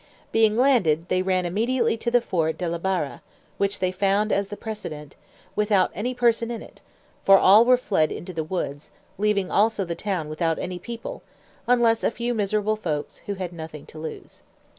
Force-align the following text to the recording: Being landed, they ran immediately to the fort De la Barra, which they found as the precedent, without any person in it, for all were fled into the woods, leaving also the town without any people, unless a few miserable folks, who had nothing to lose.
Being 0.31 0.57
landed, 0.57 1.09
they 1.09 1.21
ran 1.21 1.45
immediately 1.45 1.95
to 1.97 2.09
the 2.09 2.21
fort 2.21 2.57
De 2.57 2.67
la 2.67 2.79
Barra, 2.79 3.21
which 3.59 3.77
they 3.77 3.91
found 3.91 4.31
as 4.31 4.47
the 4.47 4.57
precedent, 4.57 5.15
without 5.55 5.91
any 5.93 6.15
person 6.15 6.49
in 6.49 6.63
it, 6.63 6.81
for 7.23 7.37
all 7.37 7.65
were 7.65 7.77
fled 7.77 8.11
into 8.11 8.33
the 8.33 8.43
woods, 8.43 8.89
leaving 9.19 9.51
also 9.51 9.85
the 9.85 9.93
town 9.93 10.27
without 10.27 10.57
any 10.57 10.79
people, 10.79 11.21
unless 11.67 12.03
a 12.03 12.09
few 12.09 12.33
miserable 12.33 12.77
folks, 12.77 13.17
who 13.27 13.35
had 13.35 13.53
nothing 13.53 13.85
to 13.85 13.99
lose. 13.99 14.41